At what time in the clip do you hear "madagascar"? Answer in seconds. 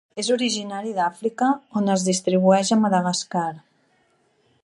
2.87-3.47